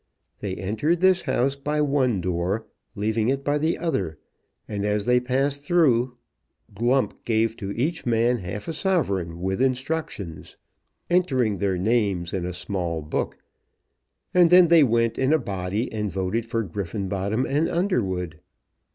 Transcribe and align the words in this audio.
They 0.39 0.55
entered 0.55 0.99
this 0.99 1.21
house 1.21 1.55
by 1.55 1.79
one 1.79 2.21
door, 2.21 2.65
leaving 2.95 3.27
it 3.27 3.43
by 3.43 3.59
the 3.59 3.77
other, 3.77 4.17
and 4.67 4.83
as 4.83 5.05
they 5.05 5.19
passed 5.19 5.61
through, 5.61 6.17
Glump 6.73 7.23
gave 7.23 7.55
to 7.57 7.71
each 7.73 8.03
man 8.03 8.39
half 8.39 8.67
a 8.67 8.73
sovereign 8.73 9.41
with 9.43 9.61
instructions, 9.61 10.57
entering 11.11 11.59
their 11.59 11.77
names 11.77 12.33
in 12.33 12.47
a 12.47 12.51
small 12.53 13.03
book; 13.03 13.37
and 14.33 14.49
then 14.49 14.69
they 14.69 14.81
went 14.83 15.19
in 15.19 15.33
a 15.33 15.37
body 15.37 15.91
and 15.93 16.11
voted 16.11 16.47
for 16.47 16.63
Griffenbottom 16.63 17.45
and 17.45 17.69
Underwood. 17.69 18.39